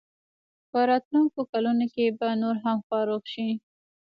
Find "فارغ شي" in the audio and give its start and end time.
2.87-3.49